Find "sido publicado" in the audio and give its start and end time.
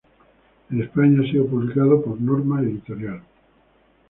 1.31-2.01